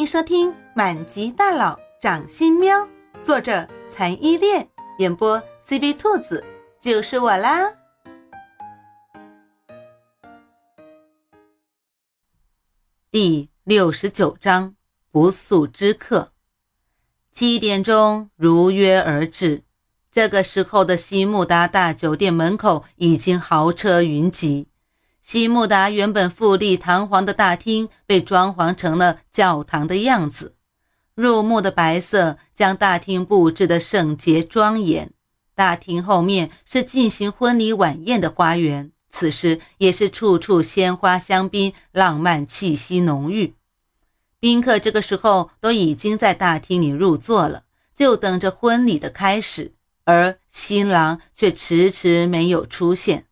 [0.00, 2.74] 迎收听《满级大佬掌心喵》，
[3.22, 4.66] 作者残依恋，
[4.96, 5.38] 演播
[5.68, 6.42] CV 兔子，
[6.80, 7.70] 就是我啦。
[13.10, 14.74] 第六十九章
[15.10, 16.32] 不速之客。
[17.30, 19.64] 七点钟如约而至，
[20.10, 24.69] 这个时候的西木达大酒店门口已经豪车云集。
[25.32, 30.56] 西木达原本富丽堂皇的大厅被装潢成了教堂的样子，
[31.14, 35.12] 入目的白色将大厅布置的圣洁庄严。
[35.54, 43.54] 大厅后面是进行婚礼晚宴的花园，此时也是处处鲜花香槟，浪漫气息浓郁。
[44.40, 47.62] 宾客这个时候都已经在大厅里入座了，
[47.94, 53.26] 就等着婚礼的开始，而新郎却迟迟没有出现。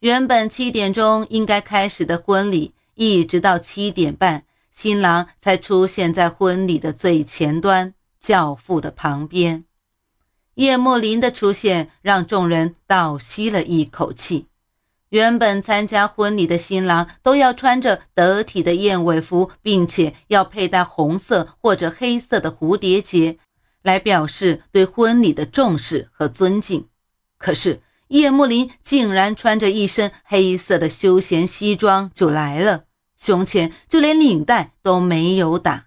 [0.00, 9.64] 原本七点钟应该开始的婚礼，一直到七点半，新郎才出现在婚礼的最前端，教父的旁边。
[10.56, 14.48] 叶慕林的出现让众人倒吸了一口气。
[15.08, 23.38] 原本参加婚礼的新郎都要穿着得体的燕尾服，并且要佩戴红色或者黑色的蝴蝶结，
[23.82, 26.86] 来表示对婚礼的重视和尊敬。
[27.38, 27.80] 可是。
[28.08, 32.84] 叶慕林竟然穿着一身黑色的休闲西装就来了，
[33.16, 35.86] 胸前就连领带都没有打。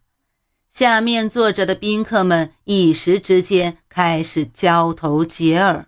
[0.70, 5.88] 下面坐着的宾客们一时之间开始交头接耳。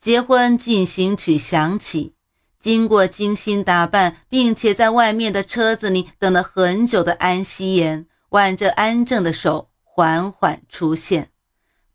[0.00, 2.14] 结婚进行曲响起，
[2.58, 11.30] 经过精心打扮，并且在外面的车子里等了很久的安希言，挽着安正的手缓缓出现，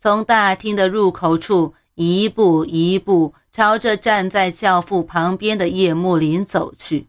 [0.02, 1.74] 从大厅的入口处。
[1.98, 7.08] 一步一步朝着站在教父旁边的叶幕林走去。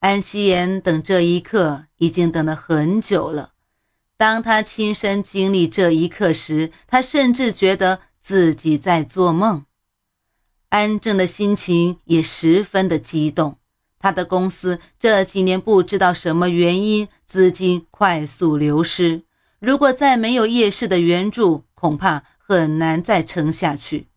[0.00, 3.52] 安希言等这一刻已经等了很久了。
[4.16, 9.64] 当他亲身经历这一刻时，他甚至觉得自己在做梦。
[10.70, 13.58] 安正的心情也十分的激动。
[14.00, 19.22] 他的公司这几年不知道什么原因，资金快速流失。
[19.60, 22.24] 如果再没有叶氏的援助，恐怕……
[22.50, 24.08] 很难再撑下去。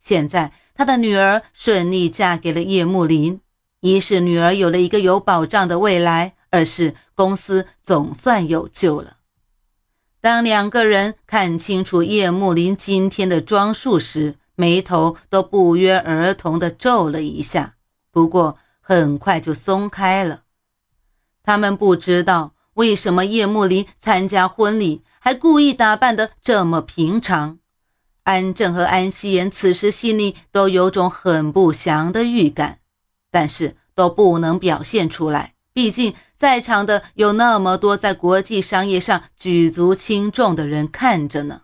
[0.00, 3.40] 现在他的女儿顺利嫁给了叶慕林，
[3.80, 9.16] 一是女儿有了一个有保障的未来，二是公司总算有救了。
[10.20, 17.74] 当两个人看清楚叶慕林今天的装束时，眉头都不约而同地皱了一下，
[18.12, 20.42] 不过很快就松开了。
[21.42, 27.58] 他们不知道为什么叶慕林参加婚礼还故意打扮得这么平常。
[28.30, 32.78] 安正和安希言此时心里都有种很不祥的预感，
[33.28, 41.62] 但是都不能表现出来，毕竟在场的有那么多在国际商业上举足轻重的人看着呢。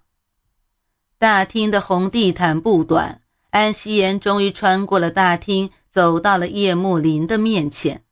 [1.20, 8.02] 大厅的红地毯不短，安希言终于穿过了大厅，走到了叶慕林的面前。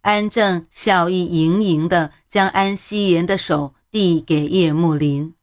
[0.00, 5.34] 安正笑意盈盈地将安希言的手递给叶慕林。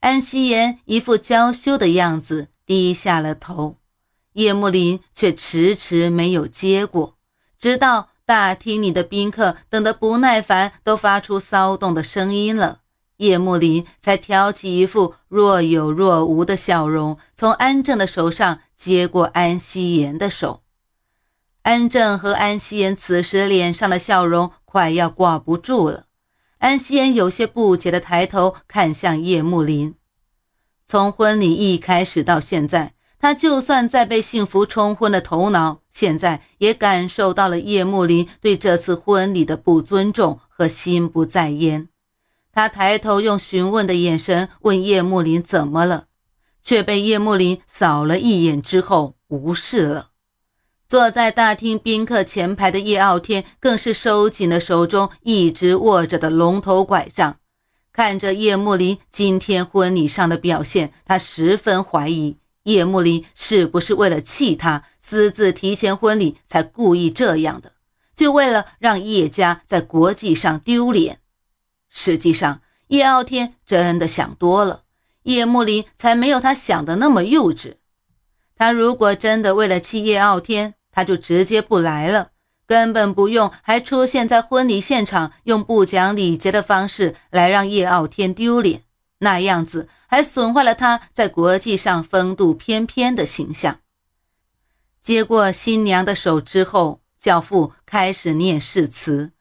[0.00, 3.76] 安希言一副娇羞的样子，低下了头。
[4.32, 7.16] 叶慕林却迟迟没有接过，
[7.58, 12.80] 直到大厅里的宾客等得不耐烦，都发出骚动的声音了，
[13.18, 20.62] 叶慕林才挑起一副若有若无的笑容，从安正的手上接过安希言的手。
[21.62, 26.06] 安正和安希言此时脸上的笑容快要挂不住了。
[26.60, 29.94] 安希言有些不解地抬头看向叶慕林。
[30.84, 41.88] 从婚礼一开始到现在，他就算再被幸福冲昏了头脑，现在也感受到了叶慕林对这次婚礼的不尊重和心不在焉。
[42.52, 46.08] 他抬头用询问的眼神问叶慕林怎么了，
[46.62, 50.09] 却被叶慕林扫了一眼之后无视了。
[50.90, 57.38] 坐在大厅宾客前排的叶傲天更是收紧了手中一直握着的龙头拐杖，
[57.92, 67.70] 看着叶慕林今天婚礼上的表现，他十分怀疑叶慕林是不是为了气他，私自提前婚礼才故意这样的，
[68.16, 71.20] 就为了让叶家在国际上丢脸。
[71.88, 74.82] 实际上，叶傲天真的想多了，
[75.22, 77.74] 叶慕林才没有他想的那么幼稚。
[78.56, 82.32] 他如果真的为了气叶傲天，他就直接不来了，
[82.66, 88.82] 根本不用还出现在婚礼现场，用不讲礼节的方式来让叶傲天丢脸，
[89.20, 93.80] 那样子还损坏了他在国际上风度翩翩的形象。
[95.00, 99.32] 接过新娘的手之后，教父开始念誓词。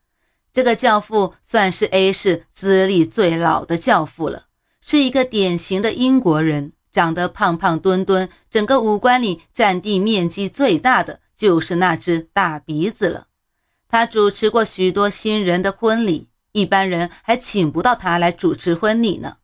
[0.53, 4.45] 这个教父算是 A 市资历最老的教父了，
[4.79, 13.27] 是一个典型的英国人，长得胖胖墩墩，整个五官里占地面积最大的就是那只大鼻子了。
[13.87, 19.37] 他主持过许多新人的婚礼，一般人还请不到他来主持婚礼呢。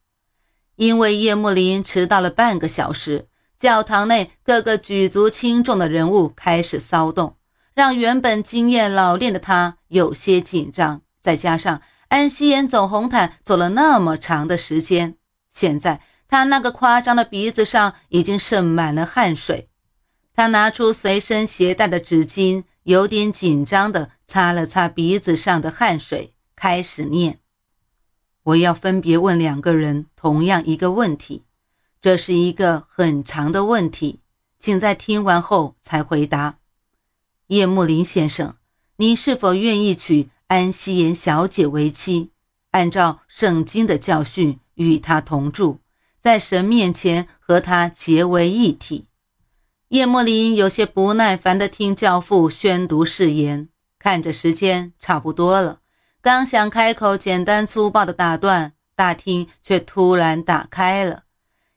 [0.76, 7.38] 因为叶慕林迟到了半个小时，教堂内各个举足轻重的人物开始骚动，
[7.74, 11.02] 让原本经验老练的他有些紧张。
[11.22, 15.16] 再加上安希言走红毯走了那么长的时间，
[15.50, 19.70] 现在他那个夸张的鼻子上已经渗满了汗水。
[20.36, 27.40] 他拿出随身携带的纸巾，有点紧张地擦了擦鼻子上的汗水，开始念
[28.44, 31.44] ：“我要分别问两个人同样一个问题，
[32.02, 34.20] 这是一个很长的问题，
[34.60, 36.58] 请在听完后才回答。”
[37.48, 38.56] 叶慕林先生，
[38.98, 40.30] 你是否愿意娶？
[40.48, 42.30] 安希言小姐为妻，
[42.72, 45.80] 按照圣经的教训与她同住，
[46.20, 49.06] 在神面前和她结为一体。
[49.96, 55.80] 叶莫林有些不耐烦地听教父宣读誓言，看着时间差不多了，
[56.22, 61.24] 刚想开口简单粗暴地打断，大厅却突然打开了，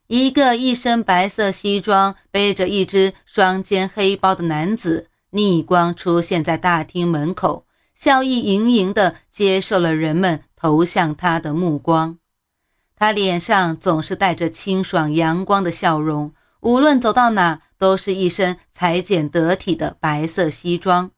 [0.09, 7.67] 一个一身白色西装、背着一只双肩黑包的男子逆光出现在大厅门口。
[7.95, 12.19] 笑意盈盈地接受了人们投向他的目光，
[12.97, 21.11] 他脸上总是带着清爽阳光的笑容，无论走到哪都是一身裁剪得体的白色西装，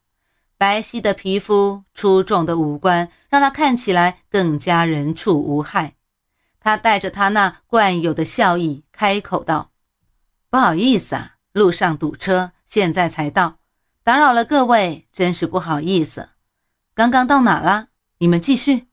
[0.57, 5.95] 白皙的皮肤、出众的五官，让他看起来更加人畜无害。
[6.59, 9.71] 他带着他那惯有的笑意，开口道
[10.51, 13.57] ：“不好意思啊，路上堵车，现在才到，
[14.03, 16.29] 打扰了各位，真是不好意思。”
[16.93, 17.87] 刚刚到哪了？
[18.19, 18.85] 你们继续。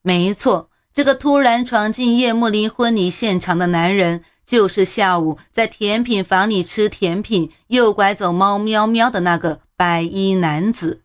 [0.00, 11.02] 没错，这个突然闯进叶慕林婚礼现场的男人，就是下午在甜品房里吃甜品又拐走猫喵喵的那个白衣男子。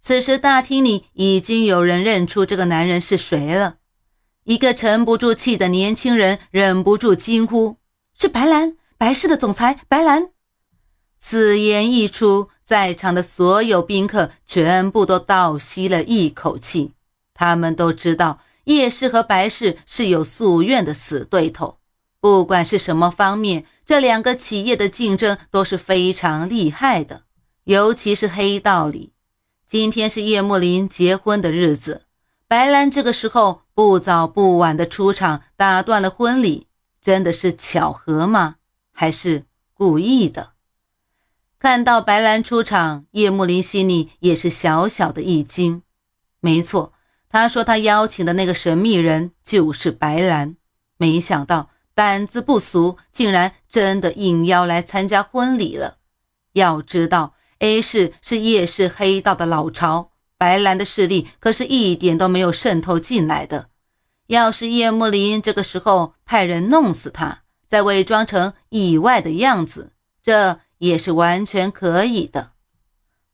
[0.00, 3.76] 此时大厅里已经有人认出这个男人是谁了。
[4.44, 7.76] 一个沉不住气的年轻人忍不住惊呼
[8.18, 10.30] ：“是白兰，白氏的总裁白兰。”
[11.18, 12.48] 此言一出。
[12.64, 16.92] 在场的所有宾客全部都倒吸了一口气，
[17.34, 21.76] 他们都知道叶氏和白氏是有夙愿的死对头，
[22.22, 27.24] 不管是什么方面，这两个企业的竞争都是非常厉害的，
[27.64, 29.12] 尤其是黑道里。
[29.66, 32.02] 今天是叶慕林结婚的日子，
[32.46, 36.68] 白兰这个时候不早不晚的出场，打断了婚礼，
[37.00, 38.58] 真的是巧合吗？
[38.92, 40.52] 还是故意的？
[41.58, 45.82] 看到白兰出场，叶慕林心里也是小小的一惊。
[46.38, 46.92] 没错，
[47.28, 50.54] 他说他邀请的那个神秘人就是白兰。
[50.98, 51.70] 没想到
[52.02, 55.98] 胆子不俗，竟然真的应邀来参加婚礼了。
[56.54, 63.68] 要知道，A 市是叶氏黑道的老巢，白兰的势力可是一点都没有渗透进来的。
[64.26, 70.58] 要是叶慕林这个时候派人弄死他，再伪装成意外的样子，这……
[70.78, 72.54] 也是完全可以的，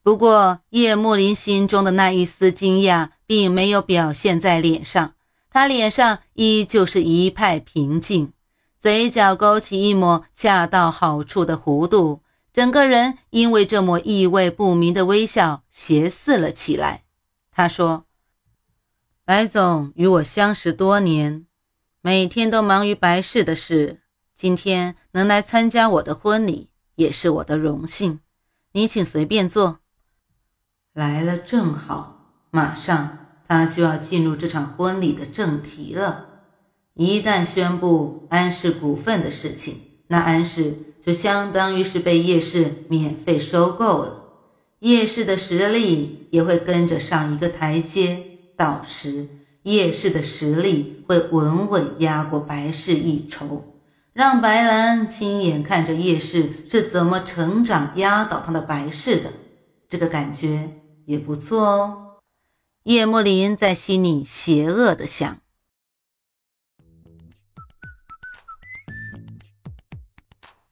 [0.03, 5.15] 不过叶慕林心中的那一丝惊讶并没有表现在脸上，
[5.49, 8.35] 他脸上依旧是一派平静，
[8.79, 17.05] 嘴角勾起一抹恰到好处的弧度，整个人因为这抹意味不明的微笑斜视了起来。
[17.51, 18.07] 他说
[19.25, 21.47] ：“白总与我相识多年，
[22.01, 24.01] 每天都忙于白事的事，
[24.35, 28.19] 今天能来参加我的婚礼。”也是我的荣幸，
[28.73, 29.79] 你请随便坐。
[30.95, 36.28] 来了正好，马上他就要进入这场婚礼的正题了。
[36.99, 39.77] 一旦宣布安氏股份的事情，
[40.09, 44.25] 那安氏就相当于是被叶氏免费收购了，
[44.81, 48.25] 叶氏的实力也会跟着上一个台阶。
[48.57, 49.29] 到时
[49.63, 53.77] 叶氏的实力会稳稳压过白氏一筹。
[54.13, 59.31] 让白兰亲眼看着叶氏是怎么成长、压倒他的白氏的，
[59.89, 60.71] 这个感觉
[61.07, 62.17] 也不错哦。
[62.83, 65.39] 叶莫林在心里邪恶的想。